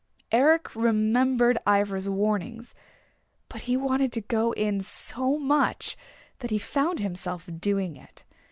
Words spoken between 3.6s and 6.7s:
he wanted to go in so much that he